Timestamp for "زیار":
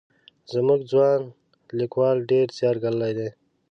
2.57-2.75